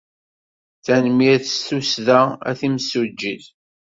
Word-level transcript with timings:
Tanemmirt 0.85 1.45
s 1.49 1.57
tussda, 1.67 2.21
a 2.49 2.51
timsujjit. 2.59 3.45